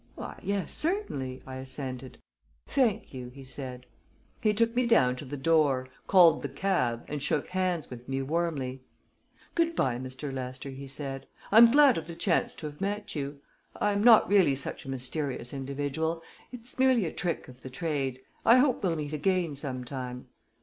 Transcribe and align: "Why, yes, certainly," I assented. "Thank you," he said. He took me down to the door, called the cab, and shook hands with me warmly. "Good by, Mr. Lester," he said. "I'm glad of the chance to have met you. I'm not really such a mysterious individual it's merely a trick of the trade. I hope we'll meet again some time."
"Why, 0.15 0.39
yes, 0.41 0.73
certainly," 0.73 1.43
I 1.45 1.57
assented. 1.57 2.17
"Thank 2.65 3.13
you," 3.13 3.27
he 3.29 3.43
said. 3.43 3.85
He 4.41 4.51
took 4.51 4.75
me 4.75 4.87
down 4.87 5.15
to 5.17 5.25
the 5.25 5.37
door, 5.37 5.89
called 6.07 6.41
the 6.41 6.49
cab, 6.49 7.05
and 7.07 7.21
shook 7.21 7.49
hands 7.49 7.91
with 7.91 8.09
me 8.09 8.23
warmly. 8.23 8.81
"Good 9.53 9.75
by, 9.75 9.99
Mr. 9.99 10.33
Lester," 10.33 10.69
he 10.71 10.87
said. 10.87 11.27
"I'm 11.51 11.69
glad 11.71 11.99
of 11.99 12.07
the 12.07 12.15
chance 12.15 12.55
to 12.55 12.65
have 12.65 12.81
met 12.81 13.13
you. 13.15 13.41
I'm 13.79 14.03
not 14.03 14.27
really 14.27 14.55
such 14.55 14.85
a 14.85 14.89
mysterious 14.89 15.53
individual 15.53 16.23
it's 16.51 16.79
merely 16.79 17.05
a 17.05 17.13
trick 17.13 17.47
of 17.47 17.61
the 17.61 17.69
trade. 17.69 18.21
I 18.43 18.55
hope 18.57 18.81
we'll 18.81 18.95
meet 18.95 19.13
again 19.13 19.53
some 19.53 19.83
time." 19.85 20.29